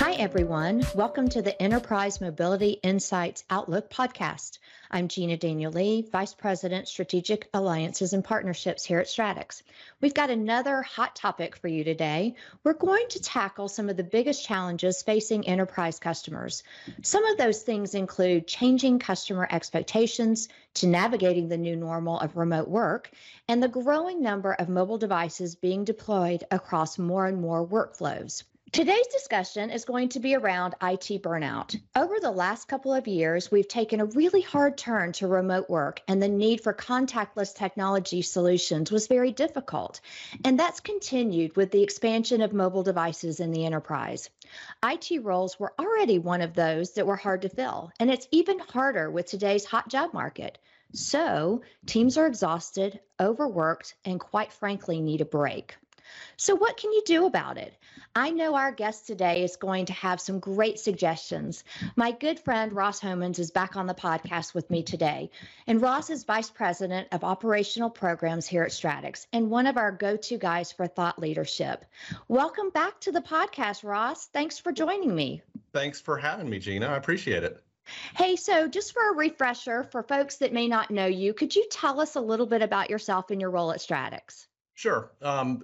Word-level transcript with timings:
Hi, 0.00 0.12
everyone. 0.12 0.82
Welcome 0.94 1.28
to 1.28 1.42
the 1.42 1.60
Enterprise 1.60 2.22
Mobility 2.22 2.70
Insights 2.82 3.44
Outlook 3.50 3.90
podcast. 3.90 4.56
I'm 4.90 5.08
Gina 5.08 5.36
Daniel 5.36 5.70
Lee, 5.70 6.08
Vice 6.10 6.32
President, 6.32 6.88
Strategic 6.88 7.50
Alliances 7.52 8.14
and 8.14 8.24
Partnerships 8.24 8.82
here 8.82 8.98
at 8.98 9.08
Stratix. 9.08 9.62
We've 10.00 10.14
got 10.14 10.30
another 10.30 10.80
hot 10.80 11.14
topic 11.16 11.54
for 11.54 11.68
you 11.68 11.84
today. 11.84 12.34
We're 12.64 12.72
going 12.72 13.08
to 13.10 13.20
tackle 13.20 13.68
some 13.68 13.90
of 13.90 13.98
the 13.98 14.02
biggest 14.02 14.42
challenges 14.42 15.02
facing 15.02 15.46
enterprise 15.46 15.98
customers. 15.98 16.62
Some 17.02 17.26
of 17.26 17.36
those 17.36 17.60
things 17.60 17.94
include 17.94 18.46
changing 18.46 19.00
customer 19.00 19.46
expectations 19.50 20.48
to 20.76 20.86
navigating 20.86 21.48
the 21.48 21.58
new 21.58 21.76
normal 21.76 22.18
of 22.20 22.38
remote 22.38 22.68
work 22.68 23.10
and 23.48 23.62
the 23.62 23.68
growing 23.68 24.22
number 24.22 24.54
of 24.54 24.70
mobile 24.70 24.96
devices 24.96 25.56
being 25.56 25.84
deployed 25.84 26.44
across 26.50 26.98
more 26.98 27.26
and 27.26 27.38
more 27.38 27.66
workflows. 27.68 28.44
Today's 28.72 29.08
discussion 29.08 29.70
is 29.70 29.84
going 29.84 30.10
to 30.10 30.20
be 30.20 30.36
around 30.36 30.76
IT 30.80 31.24
burnout. 31.24 31.76
Over 31.96 32.20
the 32.20 32.30
last 32.30 32.68
couple 32.68 32.94
of 32.94 33.08
years, 33.08 33.50
we've 33.50 33.66
taken 33.66 33.98
a 33.98 34.04
really 34.04 34.42
hard 34.42 34.78
turn 34.78 35.10
to 35.14 35.26
remote 35.26 35.68
work, 35.68 36.00
and 36.06 36.22
the 36.22 36.28
need 36.28 36.60
for 36.60 36.72
contactless 36.72 37.52
technology 37.52 38.22
solutions 38.22 38.92
was 38.92 39.08
very 39.08 39.32
difficult. 39.32 40.00
And 40.44 40.56
that's 40.56 40.78
continued 40.78 41.56
with 41.56 41.72
the 41.72 41.82
expansion 41.82 42.42
of 42.42 42.52
mobile 42.52 42.84
devices 42.84 43.40
in 43.40 43.50
the 43.50 43.66
enterprise. 43.66 44.30
IT 44.84 45.24
roles 45.24 45.58
were 45.58 45.74
already 45.76 46.20
one 46.20 46.40
of 46.40 46.54
those 46.54 46.92
that 46.92 47.08
were 47.08 47.16
hard 47.16 47.42
to 47.42 47.48
fill, 47.48 47.90
and 47.98 48.08
it's 48.08 48.28
even 48.30 48.60
harder 48.60 49.10
with 49.10 49.26
today's 49.26 49.64
hot 49.64 49.88
job 49.88 50.14
market. 50.14 50.58
So, 50.92 51.62
teams 51.86 52.16
are 52.16 52.26
exhausted, 52.28 53.00
overworked, 53.18 53.96
and 54.04 54.20
quite 54.20 54.52
frankly, 54.52 55.00
need 55.00 55.22
a 55.22 55.24
break. 55.24 55.74
So, 56.36 56.54
what 56.54 56.76
can 56.76 56.92
you 56.92 57.02
do 57.04 57.26
about 57.26 57.58
it? 57.58 57.74
I 58.14 58.30
know 58.30 58.56
our 58.56 58.72
guest 58.72 59.06
today 59.06 59.44
is 59.44 59.54
going 59.54 59.86
to 59.86 59.92
have 59.92 60.20
some 60.20 60.40
great 60.40 60.80
suggestions. 60.80 61.62
My 61.94 62.10
good 62.10 62.40
friend 62.40 62.72
Ross 62.72 63.00
Homans 63.00 63.38
is 63.38 63.52
back 63.52 63.76
on 63.76 63.86
the 63.86 63.94
podcast 63.94 64.52
with 64.52 64.68
me 64.68 64.82
today. 64.82 65.30
And 65.68 65.80
Ross 65.80 66.10
is 66.10 66.24
Vice 66.24 66.50
President 66.50 67.06
of 67.12 67.22
Operational 67.22 67.88
Programs 67.88 68.48
here 68.48 68.64
at 68.64 68.72
Stratix 68.72 69.26
and 69.32 69.48
one 69.48 69.68
of 69.68 69.76
our 69.76 69.92
go 69.92 70.16
to 70.16 70.38
guys 70.38 70.72
for 70.72 70.88
thought 70.88 71.20
leadership. 71.20 71.84
Welcome 72.26 72.70
back 72.70 72.98
to 73.00 73.12
the 73.12 73.20
podcast, 73.20 73.84
Ross. 73.84 74.26
Thanks 74.26 74.58
for 74.58 74.72
joining 74.72 75.14
me. 75.14 75.42
Thanks 75.72 76.00
for 76.00 76.18
having 76.18 76.50
me, 76.50 76.58
Gina. 76.58 76.86
I 76.86 76.96
appreciate 76.96 77.44
it. 77.44 77.62
Hey, 78.16 78.36
so 78.36 78.68
just 78.68 78.92
for 78.92 79.10
a 79.10 79.16
refresher 79.16 79.84
for 79.84 80.02
folks 80.02 80.38
that 80.38 80.52
may 80.52 80.68
not 80.68 80.90
know 80.90 81.06
you, 81.06 81.32
could 81.32 81.54
you 81.54 81.66
tell 81.70 82.00
us 82.00 82.16
a 82.16 82.20
little 82.20 82.46
bit 82.46 82.62
about 82.62 82.90
yourself 82.90 83.30
and 83.30 83.40
your 83.40 83.50
role 83.50 83.72
at 83.72 83.78
Stratix? 83.78 84.46
Sure. 84.80 85.12
Um, 85.20 85.62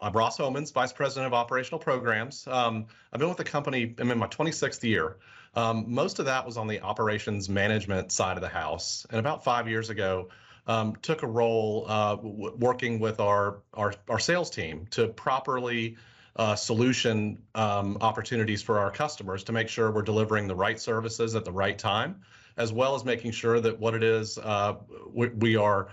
I'm 0.00 0.12
Ross 0.12 0.36
Homans, 0.36 0.72
Vice 0.72 0.92
President 0.92 1.28
of 1.28 1.32
Operational 1.32 1.78
Programs. 1.78 2.44
Um, 2.48 2.86
I've 3.12 3.20
been 3.20 3.28
with 3.28 3.38
the 3.38 3.44
company, 3.44 3.94
I'm 3.98 4.10
in 4.10 4.18
my 4.18 4.26
26th 4.26 4.82
year. 4.82 5.18
Um, 5.54 5.84
most 5.86 6.18
of 6.18 6.24
that 6.24 6.44
was 6.44 6.56
on 6.56 6.66
the 6.66 6.80
operations 6.80 7.48
management 7.48 8.10
side 8.10 8.36
of 8.36 8.40
the 8.40 8.48
house. 8.48 9.06
And 9.10 9.20
about 9.20 9.44
five 9.44 9.68
years 9.68 9.90
ago, 9.90 10.30
um, 10.66 10.96
took 11.02 11.22
a 11.22 11.26
role 11.28 11.86
uh, 11.88 12.16
working 12.20 12.98
with 12.98 13.20
our, 13.20 13.60
our, 13.74 13.94
our 14.08 14.18
sales 14.18 14.50
team 14.50 14.88
to 14.90 15.06
properly 15.06 15.96
uh, 16.34 16.56
solution 16.56 17.38
um, 17.54 17.98
opportunities 18.00 18.60
for 18.60 18.80
our 18.80 18.90
customers 18.90 19.44
to 19.44 19.52
make 19.52 19.68
sure 19.68 19.92
we're 19.92 20.02
delivering 20.02 20.48
the 20.48 20.56
right 20.56 20.80
services 20.80 21.36
at 21.36 21.44
the 21.44 21.52
right 21.52 21.78
time, 21.78 22.22
as 22.56 22.72
well 22.72 22.96
as 22.96 23.04
making 23.04 23.30
sure 23.30 23.60
that 23.60 23.78
what 23.78 23.94
it 23.94 24.02
is 24.02 24.36
uh, 24.36 24.74
we, 25.12 25.28
we 25.28 25.54
are 25.54 25.90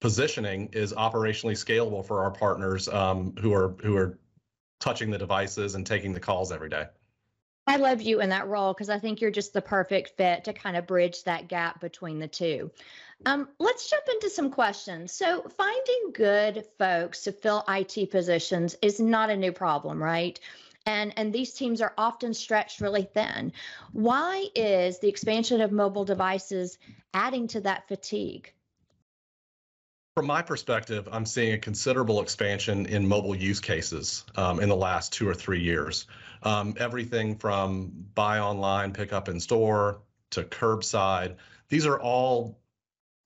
positioning 0.00 0.70
is 0.72 0.92
operationally 0.92 1.52
scalable 1.52 2.04
for 2.04 2.22
our 2.22 2.30
partners 2.30 2.88
um, 2.88 3.34
who 3.40 3.52
are 3.52 3.74
who 3.82 3.96
are 3.96 4.18
touching 4.80 5.10
the 5.10 5.18
devices 5.18 5.74
and 5.74 5.86
taking 5.86 6.12
the 6.12 6.20
calls 6.20 6.50
every 6.50 6.70
day. 6.70 6.86
I 7.66 7.76
love 7.76 8.02
you 8.02 8.20
in 8.20 8.30
that 8.30 8.48
role 8.48 8.72
because 8.72 8.88
I 8.88 8.98
think 8.98 9.20
you're 9.20 9.30
just 9.30 9.52
the 9.52 9.62
perfect 9.62 10.16
fit 10.16 10.44
to 10.44 10.52
kind 10.52 10.76
of 10.76 10.86
bridge 10.86 11.22
that 11.24 11.48
gap 11.48 11.80
between 11.80 12.18
the 12.18 12.26
two. 12.26 12.70
Um, 13.26 13.48
let's 13.58 13.88
jump 13.88 14.04
into 14.10 14.30
some 14.30 14.50
questions. 14.50 15.12
So, 15.12 15.42
finding 15.42 16.12
good 16.14 16.64
folks 16.78 17.22
to 17.24 17.32
fill 17.32 17.64
IT 17.68 18.10
positions 18.10 18.76
is 18.80 18.98
not 18.98 19.30
a 19.30 19.36
new 19.36 19.52
problem, 19.52 20.02
right? 20.02 20.40
And, 20.86 21.12
and 21.16 21.32
these 21.32 21.52
teams 21.52 21.82
are 21.82 21.92
often 21.98 22.32
stretched 22.32 22.80
really 22.80 23.04
thin. 23.04 23.52
Why 23.92 24.46
is 24.54 24.98
the 24.98 25.08
expansion 25.08 25.60
of 25.60 25.70
mobile 25.70 26.06
devices 26.06 26.78
adding 27.12 27.46
to 27.48 27.60
that 27.60 27.86
fatigue? 27.86 28.52
From 30.20 30.26
my 30.26 30.42
perspective, 30.42 31.08
I'm 31.10 31.24
seeing 31.24 31.54
a 31.54 31.58
considerable 31.58 32.20
expansion 32.20 32.84
in 32.84 33.08
mobile 33.08 33.34
use 33.34 33.58
cases 33.58 34.26
um, 34.36 34.60
in 34.60 34.68
the 34.68 34.76
last 34.76 35.14
two 35.14 35.26
or 35.26 35.32
three 35.32 35.62
years. 35.62 36.06
Um, 36.42 36.74
everything 36.78 37.38
from 37.38 37.90
buy 38.14 38.38
online, 38.38 38.92
pick 38.92 39.14
up 39.14 39.30
in 39.30 39.40
store 39.40 40.02
to 40.32 40.44
curbside. 40.44 41.36
These 41.70 41.86
are 41.86 41.98
all 41.98 42.60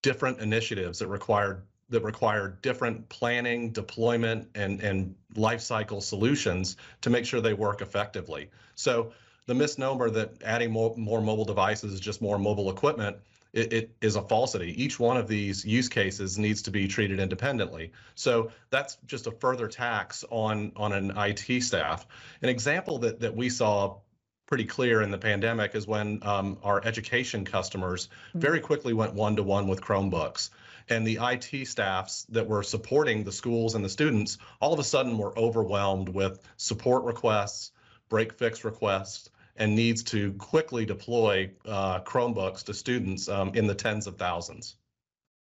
different 0.05 0.39
initiatives 0.39 1.01
that 1.01 1.09
require 1.09 1.65
that 1.89 2.05
require 2.05 2.61
different 2.63 3.09
planning, 3.09 3.73
deployment, 3.73 4.49
and 4.55 4.81
and 4.81 5.17
life 5.35 5.63
cycle 5.63 6.01
solutions 6.01 6.77
to 7.01 7.11
make 7.11 7.27
sure 7.27 7.41
they 7.41 7.55
work 7.55 7.83
effectively. 7.83 8.51
So 8.77 9.13
the 9.47 9.55
misnomer 9.55 10.11
that 10.11 10.43
adding 10.43 10.71
more, 10.71 10.95
more 10.97 11.21
mobile 11.21 11.45
devices 11.45 11.93
is 11.93 12.01
just 12.01 12.23
more 12.23 12.39
mobile 12.39 12.71
equipment 12.71 13.17
it, 13.55 13.73
it 13.73 13.97
is 14.01 14.17
a 14.17 14.23
falsity. 14.23 14.83
Each 14.83 14.99
one 14.99 15.17
of 15.17 15.29
these 15.29 15.65
use 15.65 15.89
cases 15.89 16.39
needs 16.39 16.63
to 16.63 16.71
be 16.71 16.89
treated 16.89 17.21
independently. 17.21 17.93
So 18.17 18.51
that's 18.71 18.99
just 19.07 19.27
a 19.27 19.31
further 19.31 19.69
tax 19.69 20.25
on 20.29 20.73
on 20.77 20.93
an 20.93 21.13
IT 21.17 21.63
staff. 21.63 22.07
An 22.43 22.49
example 22.49 22.99
that 22.99 23.21
that 23.21 23.35
we 23.35 23.49
saw 23.49 23.99
pretty 24.47 24.65
clear 24.65 25.01
in 25.01 25.11
the 25.11 25.19
pandemic 25.19 25.75
is 25.75 25.87
when 25.87 26.19
um, 26.23 26.59
our 26.63 26.85
education 26.85 27.45
customers 27.45 28.09
mm-hmm. 28.29 28.41
very 28.41 28.61
quickly 28.61 28.93
went 28.93 29.15
one 29.15 29.37
to 29.37 29.43
one 29.43 29.69
with 29.69 29.81
Chromebooks. 29.81 30.51
And 30.91 31.07
the 31.07 31.19
IT 31.23 31.67
staffs 31.67 32.25
that 32.25 32.47
were 32.47 32.63
supporting 32.63 33.25
the 33.25 33.33
schools 33.33 33.75
and 33.75 33.83
the 33.83 33.89
students 33.89 34.37
all 34.61 34.75
of 34.75 34.79
a 34.79 34.85
sudden 34.85 35.17
were 35.17 35.37
overwhelmed 35.39 36.11
with 36.11 36.41
support 36.59 37.05
requests, 37.05 37.71
break 38.11 38.35
fix 38.35 38.65
requests, 38.65 39.31
and 39.57 39.75
needs 39.75 40.03
to 40.03 40.33
quickly 40.35 40.85
deploy 40.85 41.51
uh, 41.67 42.01
Chromebooks 42.01 42.65
to 42.65 42.75
students 42.75 43.29
um, 43.29 43.55
in 43.55 43.67
the 43.67 43.75
tens 43.75 44.07
of 44.07 44.17
thousands. 44.17 44.77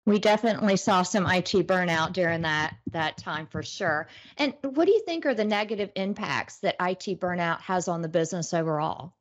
We 0.07 0.19
definitely 0.19 0.77
saw 0.77 1.03
some 1.03 1.27
IT 1.27 1.53
burnout 1.67 2.15
during 2.15 2.43
that 2.43 2.77
that 2.93 3.19
time 3.19 3.47
for 3.47 3.63
sure. 3.63 4.09
And 4.39 4.55
what 4.63 4.87
do 4.87 4.93
you 4.93 5.03
think 5.05 5.27
are 5.27 5.35
the 5.35 5.45
negative 5.45 5.91
impacts 5.97 6.61
that 6.61 6.77
IT 6.81 7.21
burnout 7.21 7.61
has 7.61 7.89
on 7.89 8.01
the 8.01 8.09
business 8.09 8.55
overall? 8.55 9.13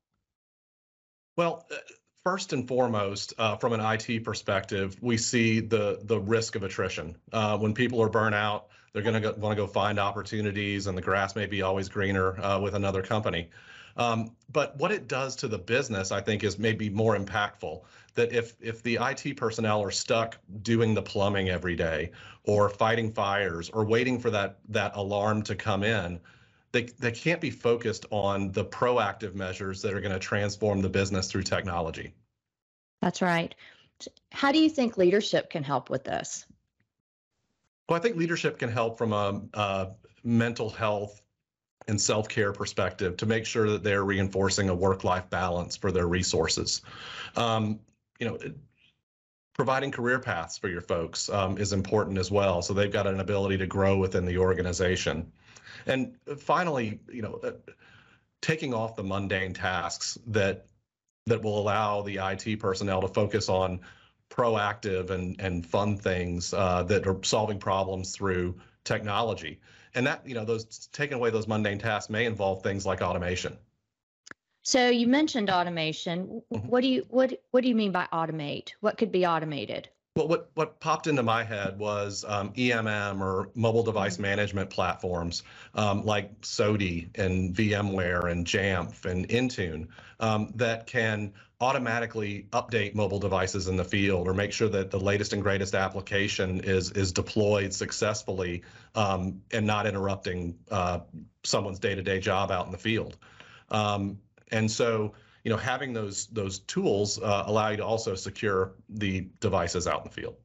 Well, 1.35 1.65
uh, 1.69 1.75
first 2.23 2.53
and 2.53 2.67
foremost, 2.67 3.33
uh, 3.37 3.57
from 3.57 3.73
an 3.73 3.81
IT 3.81 4.23
perspective, 4.23 4.97
we 5.01 5.17
see 5.17 5.59
the 5.59 5.99
the 6.01 6.19
risk 6.19 6.55
of 6.55 6.63
attrition. 6.63 7.17
Uh, 7.33 7.57
when 7.57 7.73
people 7.73 8.01
are 8.01 8.09
burnt 8.09 8.35
out, 8.35 8.67
they're 8.93 9.03
going 9.03 9.21
to 9.21 9.33
want 9.33 9.57
to 9.57 9.61
go 9.61 9.67
find 9.67 9.99
opportunities, 9.99 10.87
and 10.87 10.97
the 10.97 11.01
grass 11.01 11.35
may 11.35 11.45
be 11.45 11.61
always 11.63 11.89
greener 11.89 12.39
uh, 12.39 12.59
with 12.61 12.75
another 12.75 13.01
company. 13.01 13.49
Um, 13.97 14.31
but 14.51 14.77
what 14.77 14.91
it 14.91 15.07
does 15.07 15.35
to 15.37 15.47
the 15.47 15.57
business, 15.57 16.11
I 16.11 16.21
think, 16.21 16.43
is 16.43 16.57
maybe 16.59 16.89
more 16.89 17.17
impactful. 17.17 17.81
That 18.13 18.31
if 18.31 18.55
if 18.61 18.81
the 18.81 18.97
IT 19.01 19.37
personnel 19.37 19.83
are 19.83 19.91
stuck 19.91 20.37
doing 20.61 20.93
the 20.93 21.01
plumbing 21.01 21.49
every 21.49 21.75
day, 21.75 22.11
or 22.43 22.69
fighting 22.69 23.11
fires, 23.11 23.69
or 23.69 23.85
waiting 23.85 24.19
for 24.19 24.29
that 24.31 24.59
that 24.69 24.95
alarm 24.95 25.41
to 25.43 25.55
come 25.55 25.83
in, 25.83 26.19
they 26.71 26.83
they 26.99 27.11
can't 27.11 27.41
be 27.41 27.51
focused 27.51 28.05
on 28.11 28.51
the 28.51 28.65
proactive 28.65 29.33
measures 29.35 29.81
that 29.81 29.93
are 29.93 30.01
going 30.01 30.13
to 30.13 30.19
transform 30.19 30.81
the 30.81 30.89
business 30.89 31.29
through 31.29 31.43
technology. 31.43 32.13
That's 33.01 33.21
right. 33.21 33.53
How 34.31 34.51
do 34.51 34.59
you 34.59 34.69
think 34.69 34.97
leadership 34.97 35.49
can 35.49 35.63
help 35.63 35.89
with 35.89 36.03
this? 36.03 36.45
Well, 37.89 37.97
I 37.97 38.01
think 38.01 38.15
leadership 38.15 38.59
can 38.59 38.69
help 38.69 38.97
from 38.97 39.13
a, 39.13 39.41
a 39.53 39.89
mental 40.23 40.69
health 40.69 41.21
and 41.87 41.99
self-care 41.99 42.51
perspective 42.51 43.17
to 43.17 43.25
make 43.25 43.45
sure 43.45 43.69
that 43.71 43.83
they're 43.83 44.03
reinforcing 44.03 44.69
a 44.69 44.75
work-life 44.75 45.29
balance 45.29 45.75
for 45.77 45.91
their 45.91 46.07
resources. 46.07 46.81
Um, 47.35 47.79
you 48.19 48.27
know, 48.27 48.37
providing 49.53 49.91
career 49.91 50.19
paths 50.19 50.57
for 50.57 50.67
your 50.69 50.81
folks 50.81 51.29
um, 51.29 51.57
is 51.57 51.73
important 51.73 52.17
as 52.17 52.29
well. 52.29 52.61
So 52.61 52.73
they've 52.73 52.91
got 52.91 53.07
an 53.07 53.19
ability 53.19 53.57
to 53.57 53.67
grow 53.67 53.97
within 53.97 54.25
the 54.25 54.37
organization. 54.37 55.31
And 55.85 56.15
finally, 56.37 56.99
you 57.11 57.21
know, 57.21 57.39
uh, 57.43 57.51
taking 58.41 58.73
off 58.73 58.95
the 58.95 59.03
mundane 59.03 59.53
tasks 59.53 60.17
that 60.27 60.67
that 61.25 61.41
will 61.43 61.59
allow 61.59 62.03
the 62.03 62.17
IT 62.17 62.59
personnel 62.59 63.01
to 63.01 63.07
focus 63.07 63.49
on 63.49 63.81
proactive 64.29 65.09
and 65.09 65.39
and 65.39 65.65
fun 65.65 65.97
things 65.97 66.53
uh, 66.53 66.83
that 66.83 67.07
are 67.07 67.17
solving 67.23 67.59
problems 67.59 68.15
through 68.15 68.55
technology 68.83 69.59
and 69.97 70.05
that 70.05 70.21
you 70.25 70.35
know 70.35 70.45
those 70.45 70.87
taking 70.93 71.15
away 71.15 71.31
those 71.31 71.47
mundane 71.47 71.79
tasks 71.79 72.09
may 72.09 72.25
involve 72.25 72.61
things 72.61 72.85
like 72.85 73.01
automation. 73.01 73.57
So 74.61 74.89
you 74.89 75.07
mentioned 75.07 75.49
automation. 75.49 76.43
Mm-hmm. 76.53 76.67
what 76.67 76.81
do 76.81 76.87
you 76.87 77.05
what 77.09 77.33
what 77.51 77.63
do 77.63 77.67
you 77.69 77.75
mean 77.75 77.91
by 77.91 78.07
automate? 78.13 78.69
What 78.79 78.97
could 78.97 79.11
be 79.11 79.25
automated 79.25 79.89
Well, 80.17 80.27
what 80.27 80.49
what 80.55 80.79
popped 80.79 81.05
into 81.05 81.21
my 81.21 81.43
head 81.43 81.77
was 81.77 82.25
um, 82.27 82.51
EMM 82.53 83.21
or 83.21 83.51
mobile 83.53 83.83
device 83.83 84.17
Mm-hmm. 84.17 84.23
management 84.23 84.69
platforms 84.71 85.43
um, 85.75 86.05
like 86.05 86.31
SOTI 86.41 87.11
and 87.13 87.55
VMware 87.55 88.31
and 88.31 88.43
Jamf 88.43 89.05
and 89.05 89.29
Intune 89.29 89.89
um, 90.19 90.51
that 90.55 90.87
can 90.87 91.33
automatically 91.61 92.47
update 92.51 92.95
mobile 92.95 93.19
devices 93.19 93.67
in 93.67 93.77
the 93.77 93.85
field 93.85 94.27
or 94.27 94.33
make 94.33 94.53
sure 94.53 94.69
that 94.69 94.89
the 94.89 94.99
latest 94.99 95.33
and 95.33 95.43
greatest 95.43 95.75
application 95.75 96.61
is 96.61 96.89
is 96.93 97.11
deployed 97.11 97.71
successfully 97.71 98.63
um, 98.95 99.39
and 99.51 99.67
not 99.67 99.85
interrupting 99.85 100.57
uh, 100.71 100.99
someone's 101.43 101.77
day-to-day 101.77 102.19
job 102.19 102.49
out 102.49 102.65
in 102.65 102.71
the 102.71 102.77
field. 102.79 103.17
Um, 103.69 104.17
and 104.51 104.71
so 104.71 105.13
you 105.47 105.53
know, 105.53 105.57
having 105.57 105.93
those 105.93 106.25
those 106.27 106.59
tools 106.59 107.21
uh, 107.21 107.45
allow 107.45 107.69
you 107.69 107.77
to 107.77 107.85
also 107.85 108.15
secure 108.15 108.73
the 108.89 109.29
devices 109.39 109.87
out 109.87 109.99
in 109.99 110.03
the 110.03 110.13
field. 110.13 110.35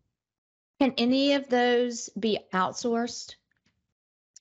Can 0.81 0.95
any 0.97 1.33
of 1.33 1.49
those 1.49 2.09
be 2.11 2.39
outsourced? 2.55 3.35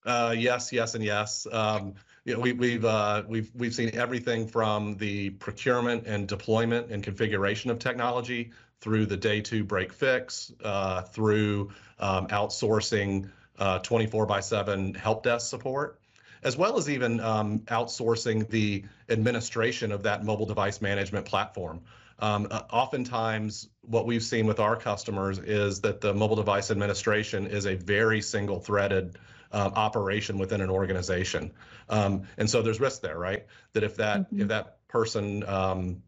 Uh, 0.05 0.35
yes, 0.37 0.71
yes, 0.71 0.93
and 0.93 1.03
yes. 1.03 1.47
Um, 1.51 1.95
you 2.25 2.35
know, 2.35 2.41
we, 2.41 2.53
we've 2.53 2.85
uh, 2.85 3.23
we've 3.27 3.49
we've 3.55 3.73
seen 3.73 3.89
everything 3.95 4.47
from 4.47 4.97
the 4.97 5.31
procurement 5.31 6.05
and 6.05 6.27
deployment 6.27 6.91
and 6.91 7.03
configuration 7.03 7.71
of 7.71 7.79
technology 7.79 8.51
through 8.81 9.07
the 9.07 9.17
day 9.17 9.41
two 9.41 9.63
break 9.63 9.91
fix, 9.91 10.51
uh, 10.63 11.01
through 11.01 11.71
um, 11.97 12.27
outsourcing 12.27 13.31
uh, 13.57 13.79
24 13.79 14.27
by 14.27 14.39
7 14.39 14.93
help 14.93 15.23
desk 15.23 15.49
support, 15.49 16.00
as 16.43 16.57
well 16.57 16.77
as 16.77 16.89
even 16.89 17.19
um, 17.19 17.59
outsourcing 17.59 18.49
the 18.49 18.83
administration 19.09 19.91
of 19.91 20.03
that 20.03 20.23
mobile 20.23 20.45
device 20.45 20.81
management 20.81 21.25
platform. 21.25 21.81
Um, 22.19 22.47
uh, 22.51 22.61
oftentimes, 22.71 23.67
what 23.81 24.05
we've 24.05 24.23
seen 24.23 24.45
with 24.45 24.59
our 24.59 24.75
customers 24.75 25.39
is 25.39 25.81
that 25.81 26.01
the 26.01 26.13
mobile 26.13 26.35
device 26.35 26.69
administration 26.69 27.47
is 27.47 27.65
a 27.65 27.75
very 27.75 28.21
single 28.21 28.59
threaded 28.59 29.17
um, 29.51 29.73
operation 29.75 30.37
within 30.37 30.61
an 30.61 30.69
organization. 30.69 31.51
Um, 31.89 32.23
and 32.37 32.49
so 32.49 32.61
there's 32.61 32.79
risk 32.79 33.01
there, 33.01 33.17
right? 33.17 33.45
That 33.73 33.83
if 33.83 33.95
that 33.97 34.31
Mhm. 34.31 34.41
if 34.41 34.47
that 34.49 34.87
person 34.87 35.43
um, 35.47 36.03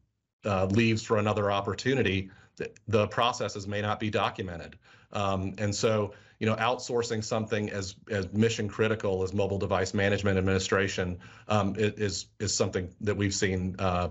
uh, 0.46 0.66
leaves 0.66 1.04
for 1.04 1.18
another 1.18 1.52
opportunity, 1.52 2.30
th- 2.58 2.74
the 2.88 3.08
processes 3.08 3.68
may 3.68 3.82
not 3.82 4.00
be 4.00 4.10
documented. 4.10 4.78
Um, 5.12 5.54
and 5.58 5.74
so, 5.74 6.14
you 6.40 6.48
know, 6.48 6.56
outsourcing 6.56 7.24
something 7.24 7.70
as 7.70 7.96
as 8.10 8.32
mission 8.34 8.68
critical 8.68 9.24
as 9.24 9.34
mobile 9.34 9.60
device 9.60 9.94
management 9.94 10.38
administration 10.38 11.20
um, 11.48 11.76
is 11.78 12.28
is 12.40 12.56
something 12.56 12.90
that 13.02 13.16
we've 13.16 13.34
seen 13.34 13.76
uh, 13.80 14.10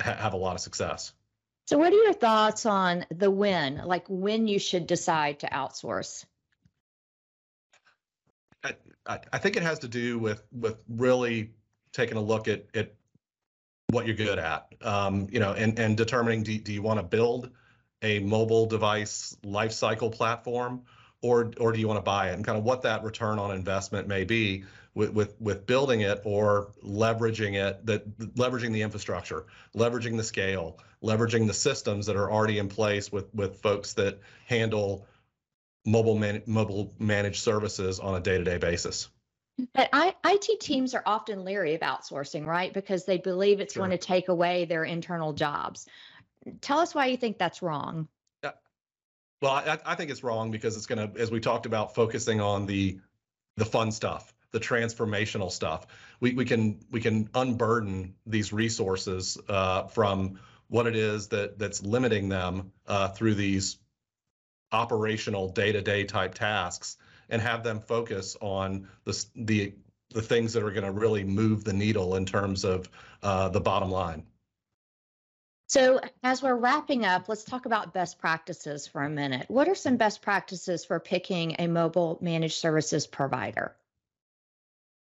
ha- 0.00 0.16
have 0.16 0.32
a 0.32 0.36
lot 0.36 0.54
of 0.54 0.60
success. 0.60 1.12
So, 1.66 1.78
what 1.78 1.92
are 1.92 1.96
your 1.96 2.12
thoughts 2.12 2.66
on 2.66 3.06
the 3.10 3.30
when, 3.30 3.78
like 3.84 4.06
when 4.08 4.48
you 4.48 4.58
should 4.58 4.86
decide 4.86 5.40
to 5.40 5.46
outsource? 5.48 6.24
I, 9.06 9.20
I 9.32 9.38
think 9.38 9.56
it 9.56 9.62
has 9.62 9.78
to 9.80 9.88
do 9.88 10.18
with 10.18 10.42
with 10.52 10.82
really 10.88 11.52
taking 11.92 12.16
a 12.16 12.20
look 12.20 12.48
at 12.48 12.66
at 12.74 12.94
what 13.90 14.06
you're 14.06 14.16
good 14.16 14.38
at, 14.38 14.72
um, 14.82 15.28
you 15.30 15.40
know, 15.40 15.52
and 15.52 15.78
and 15.78 15.96
determining 15.96 16.42
do, 16.42 16.58
do 16.58 16.72
you 16.72 16.82
want 16.82 16.98
to 16.98 17.04
build 17.04 17.50
a 18.02 18.18
mobile 18.20 18.66
device 18.66 19.36
lifecycle 19.44 20.12
platform, 20.12 20.82
or 21.22 21.52
or 21.58 21.72
do 21.72 21.78
you 21.80 21.88
want 21.88 21.98
to 21.98 22.02
buy 22.02 22.30
it, 22.30 22.34
and 22.34 22.44
kind 22.44 22.58
of 22.58 22.64
what 22.64 22.82
that 22.82 23.02
return 23.02 23.38
on 23.38 23.50
investment 23.50 24.08
may 24.08 24.24
be 24.24 24.64
with 24.94 25.12
with 25.12 25.40
with 25.40 25.66
building 25.66 26.00
it 26.00 26.20
or 26.24 26.72
leveraging 26.84 27.54
it, 27.54 27.84
that 27.86 28.18
leveraging 28.36 28.72
the 28.72 28.82
infrastructure, 28.82 29.46
leveraging 29.76 30.16
the 30.16 30.24
scale, 30.24 30.78
leveraging 31.02 31.46
the 31.46 31.54
systems 31.54 32.06
that 32.06 32.16
are 32.16 32.30
already 32.30 32.58
in 32.58 32.68
place 32.68 33.12
with 33.12 33.32
with 33.34 33.60
folks 33.60 33.94
that 33.94 34.18
handle 34.46 35.06
mobile 35.86 36.18
man, 36.18 36.42
mobile 36.46 36.92
managed 36.98 37.42
services 37.42 38.00
on 38.00 38.14
a 38.14 38.20
day-to-day 38.20 38.58
basis. 38.58 39.08
But 39.74 39.90
I, 39.92 40.14
IT 40.24 40.60
teams 40.60 40.94
are 40.94 41.02
often 41.04 41.44
leery 41.44 41.74
of 41.74 41.82
outsourcing, 41.82 42.46
right? 42.46 42.72
Because 42.72 43.04
they 43.04 43.18
believe 43.18 43.60
it's 43.60 43.76
going 43.76 43.90
to 43.90 43.98
take 43.98 44.28
away 44.28 44.64
their 44.64 44.84
internal 44.84 45.32
jobs. 45.32 45.86
Tell 46.60 46.78
us 46.78 46.94
why 46.94 47.06
you 47.06 47.16
think 47.16 47.38
that's 47.38 47.60
wrong. 47.60 48.08
Well, 49.40 49.52
I, 49.52 49.78
I 49.86 49.94
think 49.94 50.10
it's 50.10 50.22
wrong 50.22 50.50
because 50.50 50.76
it's 50.76 50.86
going 50.86 51.12
to, 51.12 51.20
as 51.20 51.30
we 51.30 51.40
talked 51.40 51.66
about, 51.66 51.94
focusing 51.94 52.40
on 52.40 52.66
the 52.66 53.00
the 53.56 53.64
fun 53.64 53.90
stuff, 53.90 54.32
the 54.52 54.60
transformational 54.60 55.50
stuff. 55.50 55.86
We 56.20 56.34
we 56.34 56.44
can 56.44 56.80
we 56.90 57.00
can 57.00 57.30
unburden 57.34 58.14
these 58.26 58.52
resources 58.52 59.38
uh, 59.48 59.84
from 59.84 60.38
what 60.68 60.86
it 60.86 60.94
is 60.94 61.28
that 61.28 61.58
that's 61.58 61.82
limiting 61.82 62.28
them 62.28 62.72
uh, 62.86 63.08
through 63.08 63.34
these 63.34 63.78
operational 64.72 65.48
day-to-day 65.48 66.04
type 66.04 66.34
tasks, 66.34 66.96
and 67.30 67.40
have 67.40 67.62
them 67.62 67.80
focus 67.80 68.36
on 68.40 68.88
the 69.04 69.24
the 69.36 69.74
the 70.12 70.22
things 70.22 70.52
that 70.52 70.62
are 70.62 70.70
going 70.70 70.84
to 70.84 70.92
really 70.92 71.24
move 71.24 71.64
the 71.64 71.72
needle 71.72 72.16
in 72.16 72.26
terms 72.26 72.64
of 72.64 72.88
uh, 73.22 73.48
the 73.48 73.60
bottom 73.60 73.90
line. 73.90 74.24
So, 75.68 76.00
as 76.24 76.42
we're 76.42 76.56
wrapping 76.56 77.04
up, 77.04 77.28
let's 77.28 77.44
talk 77.44 77.64
about 77.64 77.94
best 77.94 78.18
practices 78.18 78.88
for 78.88 79.02
a 79.02 79.08
minute. 79.08 79.46
What 79.48 79.68
are 79.68 79.76
some 79.76 79.96
best 79.96 80.20
practices 80.20 80.84
for 80.84 80.98
picking 80.98 81.54
a 81.60 81.68
mobile 81.68 82.18
managed 82.20 82.56
services 82.56 83.06
provider? 83.06 83.76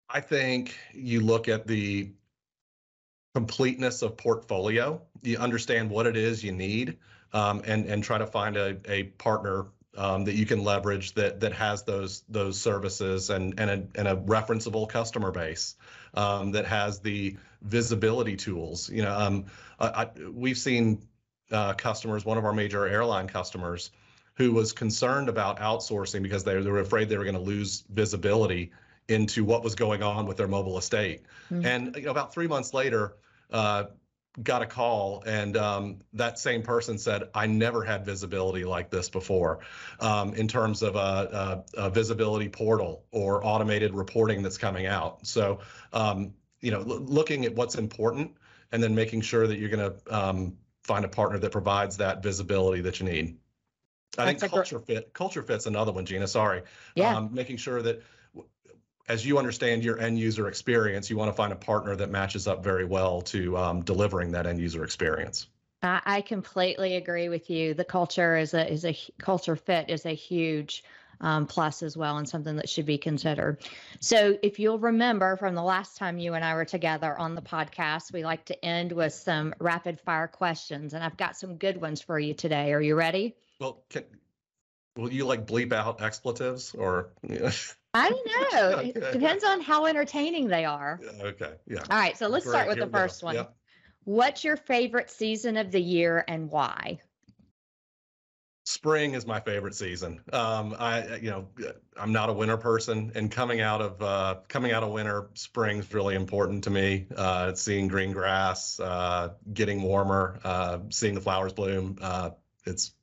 I 0.08 0.20
think 0.20 0.78
you 0.94 1.22
look 1.22 1.48
at 1.48 1.66
the 1.66 2.12
completeness 3.34 4.04
of 4.04 4.18
portfolio. 4.18 5.02
You 5.24 5.40
understand 5.40 5.90
what 5.90 6.06
it 6.06 6.16
is 6.16 6.44
you 6.44 6.52
need, 6.52 7.00
um, 7.34 7.64
and 7.66 7.88
and 7.88 8.04
try 8.04 8.20
to 8.20 8.28
find 8.28 8.56
a 8.56 8.78
a 8.88 9.04
partner 9.04 9.66
um, 9.98 10.26
that 10.26 10.36
you 10.36 10.46
can 10.46 10.64
leverage 10.64 11.14
that 11.16 11.40
that 11.42 11.54
has 11.54 11.84
those 11.84 12.24
those 12.30 12.60
services 12.60 13.30
and 13.30 13.60
and 13.60 13.70
a 13.70 14.00
and 14.00 14.08
a 14.08 14.16
referenceable 14.16 14.88
customer 14.88 15.32
base 15.32 15.76
um, 16.14 16.52
that 16.52 16.66
has 16.66 17.00
the 17.00 17.38
visibility 17.62 18.36
tools. 18.36 18.90
You 18.90 19.04
know, 19.04 19.18
um, 19.18 19.46
I, 19.80 19.88
I, 19.88 20.10
we've 20.30 20.58
seen 20.58 21.08
uh, 21.52 21.74
customers. 21.74 22.26
One 22.26 22.38
of 22.38 22.46
our 22.46 22.54
major 22.54 22.88
airline 22.88 23.28
customers 23.28 23.92
who 24.36 24.54
was 24.54 24.72
concerned 24.72 25.30
about 25.30 25.60
outsourcing 25.60 26.24
because 26.24 26.44
they, 26.44 26.60
they 26.60 26.70
were 26.70 26.80
afraid 26.80 27.10
they 27.10 27.18
were 27.18 27.26
going 27.26 27.36
to 27.36 27.42
lose 27.42 27.84
visibility 27.90 28.72
into 29.08 29.44
what 29.44 29.64
was 29.64 29.76
going 29.76 30.02
on 30.02 30.26
with 30.26 30.38
their 30.38 30.48
mobile 30.48 30.78
estate. 30.78 31.22
Mhm. 31.52 31.66
And 31.66 31.96
you 31.98 32.04
know, 32.04 32.12
about 32.12 32.34
three 32.34 32.48
months 32.48 32.74
later, 32.74 33.18
uh, 33.52 33.86
got 34.44 34.62
a 34.62 34.66
call, 34.66 35.24
and 35.26 35.58
um, 35.58 36.00
that 36.14 36.40
same 36.40 36.64
person 36.64 36.98
said, 36.98 37.24
"I 37.34 37.48
never 37.48 37.84
had 37.84 38.06
visibility 38.06 38.64
like 38.64 38.90
this 38.90 39.10
before, 39.10 39.60
um, 40.00 40.34
in 40.34 40.48
terms 40.48 40.82
of 40.84 40.96
a, 40.96 41.64
a, 41.76 41.86
a 41.86 41.90
visibility 41.90 42.50
portal 42.50 43.06
or 43.12 43.46
automated 43.46 43.94
reporting 43.94 44.42
that's 44.42 44.58
coming 44.58 44.86
out." 44.86 45.28
So, 45.28 45.60
um, 45.94 46.34
you 46.62 46.72
know, 46.72 46.82
looking 46.82 47.46
at 47.46 47.56
what's 47.56 47.76
important 47.76 48.36
and 48.72 48.82
then 48.82 48.96
making 48.96 49.22
sure 49.22 49.48
that 49.48 49.58
you're 49.58 49.70
going 49.70 49.92
to 49.92 50.16
um, 50.16 50.58
find 50.84 51.04
a 51.04 51.10
partner 51.10 51.38
that 51.40 51.52
provides 51.52 51.98
that 51.98 52.24
visibility 52.24 52.82
that 52.82 53.00
you 53.00 53.06
need. 53.06 53.38
I 54.18 54.26
think 54.26 54.40
That's 54.40 54.52
gr- 54.52 54.58
culture 54.58 54.80
fit 54.80 55.14
culture 55.14 55.44
fit's 55.44 55.66
another 55.66 55.92
one, 55.92 56.06
Gina. 56.06 56.28
Sorry 56.28 56.64
Yeah. 56.96 57.16
um, 57.18 57.34
making 57.34 57.58
sure 57.58 57.82
that 57.82 58.02
as 59.12 59.26
you 59.26 59.38
understand 59.38 59.84
your 59.84 60.00
end 60.00 60.18
user 60.18 60.48
experience, 60.48 61.10
you 61.10 61.18
want 61.18 61.28
to 61.28 61.34
find 61.34 61.52
a 61.52 61.56
partner 61.56 61.98
that 61.98 62.10
matches 62.10 62.48
up 62.48 62.64
very 62.64 62.86
well 62.86 63.22
to 63.22 63.58
um, 63.58 63.82
delivering 63.82 64.32
that 64.32 64.48
end 64.48 64.58
user 64.58 64.86
experience. 64.86 65.48
I, 65.84 66.22
completely 66.22 66.96
agree 66.96 67.28
with 67.28 67.50
you. 67.50 67.74
The 67.74 67.84
culture 67.84 68.38
is 68.38 68.54
a 68.54 68.72
is 68.72 68.86
a 68.86 68.96
culture 69.18 69.56
fit 69.56 69.90
is 69.90 70.06
a 70.06 70.14
huge 70.14 70.84
um, 71.20 71.46
plus 71.48 71.84
as 71.84 71.98
well, 71.98 72.18
and 72.20 72.30
something 72.30 72.56
that 72.56 72.70
should 72.70 72.86
be 72.86 73.00
considered. 73.00 73.58
So, 74.00 74.38
if 74.44 74.60
you'll 74.60 74.80
remember 74.80 75.36
from 75.38 75.56
the 75.56 75.64
last 75.64 75.98
time 75.98 76.20
you 76.20 76.36
and 76.36 76.46
I 76.46 76.54
were 76.54 76.66
together 76.66 77.18
on 77.18 77.36
the 77.36 77.42
podcast, 77.42 78.14
we 78.14 78.24
like 78.24 78.46
to 78.46 78.66
end 78.66 78.92
with 78.92 79.12
some 79.12 79.56
rapid 79.60 80.00
fire 80.00 80.28
questions, 80.28 80.94
and 80.94 81.04
I've 81.04 81.18
got 81.18 81.36
some 81.36 81.58
good 81.58 81.82
ones 81.82 82.00
for 82.00 82.20
you 82.20 82.36
today. 82.36 82.72
Are 82.74 82.82
you 82.82 82.96
ready? 82.96 83.36
Well, 83.60 83.84
can, 83.90 84.04
will 84.96 85.12
you 85.12 85.26
like 85.26 85.48
bleep 85.48 85.74
out 85.74 86.02
expletives 86.02 86.76
or? 86.76 87.10
I 87.94 88.10
don't 88.10 88.54
know. 88.54 88.80
It 88.80 89.14
depends 89.14 89.44
on 89.44 89.62
how 89.62 89.86
entertaining 89.86 90.48
they 90.48 90.66
are. 90.66 91.00
okay, 91.22 91.54
yeah. 91.68 91.80
All 91.90 91.98
right, 91.98 92.18
so 92.18 92.28
let's 92.28 92.48
start 92.48 92.68
with 92.68 92.78
here 92.78 92.86
the 92.86 92.92
first 92.92 93.24
one. 93.24 93.46
What's 94.04 94.44
your 94.44 94.58
favorite 94.58 95.10
season 95.10 95.58
of 95.58 95.72
the 95.72 95.82
year 95.82 96.24
and 96.28 96.50
why? 96.50 97.00
Spring 98.64 99.16
is 99.16 99.26
my 99.28 99.40
favorite 99.40 99.76
season. 99.76 100.22
Um, 100.32 100.76
I, 100.78 101.18
you 101.18 101.30
know, 101.30 101.48
I'm 101.98 102.12
not 102.12 102.30
a 102.30 102.34
winter 102.34 102.58
person, 102.58 103.12
and 103.16 103.30
coming 103.30 103.60
out 103.60 103.82
of 103.82 104.02
uh, 104.02 104.36
coming 104.48 104.72
out 104.72 104.84
of 104.84 104.92
winter, 104.92 105.30
spring's 105.34 105.92
really 105.94 106.16
important 106.16 106.64
to 106.66 106.70
me. 106.70 107.08
Uh, 107.16 107.54
seeing 107.54 107.88
green 107.88 108.12
grass, 108.12 108.80
uh, 108.80 109.34
getting 109.54 109.82
warmer, 109.82 110.40
uh, 110.44 110.80
seeing 110.90 111.16
the 111.16 111.22
flowers 111.22 111.54
bloom. 111.54 111.98
Uh, 112.02 112.32
it's 112.66 112.94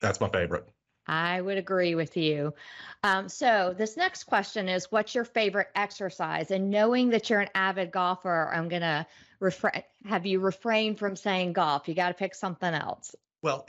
that's 0.00 0.20
my 0.20 0.28
favorite. 0.28 0.68
I 1.08 1.40
would 1.40 1.58
agree 1.58 1.94
with 1.94 2.16
you. 2.16 2.54
Um, 3.02 3.28
so 3.28 3.74
this 3.76 3.96
next 3.96 4.24
question 4.24 4.68
is, 4.68 4.90
what's 4.92 5.14
your 5.14 5.24
favorite 5.24 5.68
exercise? 5.74 6.50
And 6.50 6.70
knowing 6.70 7.10
that 7.10 7.30
you're 7.30 7.40
an 7.40 7.50
avid 7.54 7.90
golfer, 7.90 8.50
I'm 8.52 8.68
gonna 8.68 9.06
refra- 9.40 9.84
have 10.04 10.26
you 10.26 10.40
refrain 10.40 10.94
from 10.94 11.16
saying 11.16 11.54
golf. 11.54 11.88
You 11.88 11.94
got 11.94 12.08
to 12.08 12.14
pick 12.14 12.34
something 12.34 12.72
else. 12.74 13.14
Well, 13.42 13.66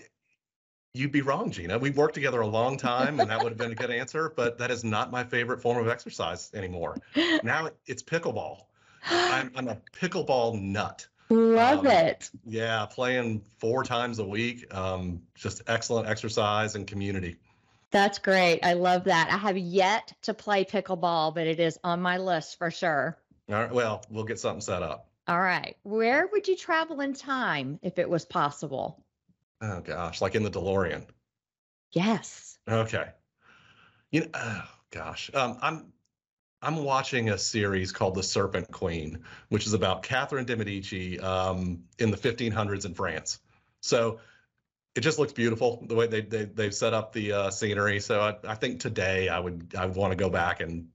You'd 0.96 1.12
be 1.12 1.22
wrong, 1.22 1.52
Gina. 1.52 1.78
We've 1.78 1.96
worked 1.96 2.16
together 2.16 2.42
a 2.42 2.48
long 2.48 2.76
time, 2.76 3.20
and 3.20 3.30
that 3.30 3.44
would 3.44 3.52
have 3.52 3.60
been 3.60 3.72
a 3.72 3.76
good 3.76 3.92
answer. 3.92 4.34
But 4.36 4.58
that 4.58 4.72
is 4.72 4.84
not 4.84 5.12
my 5.12 5.24
favorite 5.24 5.62
form 5.62 5.78
of 5.78 5.88
exercise 5.88 6.52
anymore. 6.54 6.98
Now 7.44 7.70
it's 7.86 8.02
pickleball. 8.02 8.64
I'm, 9.06 9.52
I'm 9.56 9.68
a 9.68 9.78
pickleball 9.96 10.60
nut. 10.60 11.08
Love 11.30 11.86
um, 11.86 11.88
it. 11.88 12.30
Yeah, 12.46 12.86
playing 12.88 13.44
four 13.60 13.84
times 13.84 14.20
a 14.20 14.26
week. 14.26 14.74
Um, 14.74 15.22
just 15.36 15.62
excellent 15.68 16.08
exercise 16.08 16.76
and 16.76 16.88
community. 16.88 17.38
That's 17.92 18.20
great. 18.20 18.60
I 18.64 18.74
love 18.74 19.06
that. 19.06 19.30
I 19.32 19.38
have 19.38 19.58
yet 19.58 20.14
to 20.24 20.34
play 20.34 20.64
pickleball, 20.64 21.34
but 21.34 21.48
it 21.48 21.60
is 21.60 21.80
on 21.84 22.02
my 22.02 22.18
list 22.18 22.58
for 22.58 22.72
sure. 22.72 23.18
All 23.50 23.56
right. 23.56 23.72
Well, 23.72 24.04
we'll 24.10 24.26
get 24.26 24.40
something 24.40 24.62
set 24.62 24.84
up. 24.84 25.10
All 25.28 25.40
right. 25.40 25.76
Where 25.84 26.28
would 26.32 26.48
you 26.48 26.56
travel 26.56 27.02
in 27.02 27.14
time 27.14 27.80
if 27.82 28.00
it 28.00 28.10
was 28.10 28.26
possible? 28.26 29.04
Oh 29.62 29.82
gosh, 29.82 30.22
like 30.22 30.36
in 30.36 30.44
the 30.44 30.50
DeLorean. 30.50 31.06
Yes. 31.92 32.58
Okay. 32.68 33.10
You 34.12 34.22
know, 34.22 34.28
oh 34.34 34.64
gosh, 34.92 35.30
um, 35.34 35.58
I'm 35.62 35.94
I'm 36.62 36.84
watching 36.84 37.30
a 37.30 37.38
series 37.38 37.92
called 37.92 38.16
The 38.16 38.24
Serpent 38.24 38.72
Queen, 38.72 39.24
which 39.48 39.66
is 39.66 39.74
about 39.74 40.04
Catherine 40.04 40.46
de 40.46 40.56
Medici 40.56 41.20
um, 41.20 41.84
in 42.00 42.12
the 42.12 42.18
1500s 42.18 42.86
in 42.86 42.94
France. 42.94 43.40
So 43.82 44.20
it 44.96 45.02
just 45.02 45.20
looks 45.20 45.32
beautiful 45.32 45.86
the 45.88 45.96
way 45.96 46.08
they, 46.08 46.22
they 46.22 46.46
they've 46.46 46.74
set 46.74 46.94
up 46.94 47.14
the 47.14 47.32
uh, 47.32 47.50
scenery. 47.52 48.00
So 48.02 48.20
I, 48.20 48.36
I 48.52 48.56
think 48.56 48.82
today 48.82 49.30
I 49.30 49.40
would 49.40 49.74
I 49.78 49.86
would 49.86 49.96
want 49.96 50.12
to 50.12 50.18
go 50.18 50.30
back 50.30 50.60
and 50.60 50.90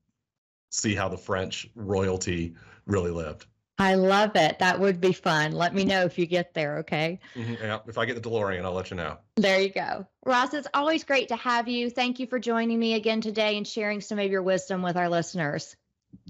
see 0.70 0.94
how 0.94 1.08
the 1.08 1.16
French 1.16 1.66
royalty 1.74 2.56
really 2.86 3.10
lived. 3.10 3.46
I 3.78 3.94
love 3.94 4.36
it. 4.36 4.60
That 4.60 4.78
would 4.78 5.00
be 5.00 5.12
fun. 5.12 5.52
Let 5.52 5.74
me 5.74 5.84
know 5.84 6.04
if 6.04 6.18
you 6.18 6.26
get 6.26 6.54
there, 6.54 6.78
okay? 6.78 7.18
Mm-hmm. 7.34 7.54
Yeah, 7.54 7.80
if 7.88 7.98
I 7.98 8.04
get 8.04 8.20
the 8.20 8.28
DeLorean, 8.28 8.64
I'll 8.64 8.72
let 8.72 8.90
you 8.90 8.96
know. 8.96 9.18
There 9.36 9.60
you 9.60 9.70
go. 9.70 10.06
Ross, 10.24 10.54
it's 10.54 10.68
always 10.72 11.02
great 11.02 11.28
to 11.28 11.36
have 11.36 11.66
you. 11.66 11.90
Thank 11.90 12.20
you 12.20 12.26
for 12.26 12.38
joining 12.38 12.78
me 12.78 12.94
again 12.94 13.20
today 13.20 13.56
and 13.56 13.66
sharing 13.66 14.00
some 14.00 14.18
of 14.18 14.30
your 14.30 14.42
wisdom 14.42 14.82
with 14.82 14.96
our 14.96 15.08
listeners. 15.08 15.74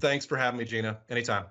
Thanks 0.01 0.25
for 0.25 0.37
having 0.37 0.57
me, 0.57 0.65
Gina. 0.65 0.99
Anytime. 1.09 1.45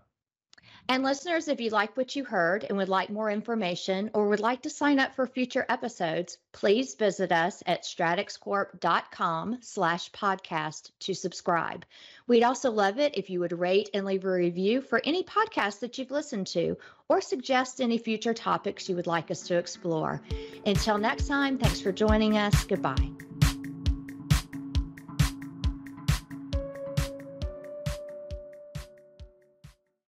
And 0.89 1.03
listeners, 1.03 1.49
if 1.49 1.61
you 1.61 1.71
like 1.71 1.97
what 1.97 2.15
you 2.15 2.25
heard 2.25 2.65
and 2.65 2.77
would 2.77 2.91
like 2.91 3.09
more 3.09 3.31
information 3.31 4.11
or 4.13 4.29
would 4.29 4.41
like 4.41 4.63
to 4.63 4.71
sign 4.71 4.99
up 4.99 5.15
for 5.15 5.27
future 5.27 5.65
episodes, 5.69 6.37
please 6.53 6.95
visit 6.95 7.33
us 7.33 7.63
at 7.67 7.85
stratixcorp.com 7.85 9.59
slash 9.63 10.11
podcast 10.11 10.91
to 11.01 11.15
subscribe. 11.15 11.87
We'd 12.27 12.43
also 12.43 12.71
love 12.71 12.99
it 12.99 13.17
if 13.17 13.31
you 13.31 13.41
would 13.41 13.59
rate 13.59 13.89
and 13.95 14.05
leave 14.05 14.25
a 14.25 14.31
review 14.31 14.83
for 14.83 15.01
any 15.05 15.25
podcast 15.25 15.81
that 15.81 15.97
you've 15.97 16.11
listened 16.11 16.49
to 16.49 16.77
or 17.09 17.21
suggest 17.21 17.81
any 17.81 17.97
future 17.97 18.35
topics 18.35 18.89
you 18.89 18.97
would 18.97 19.07
like 19.07 19.31
us 19.31 19.43
to 19.49 19.57
explore. 19.57 20.21
Until 20.67 20.99
next 20.99 21.29
time, 21.29 21.57
thanks 21.59 21.81
for 21.81 21.93
joining 21.93 22.37
us. 22.37 22.65
Goodbye. 22.65 23.11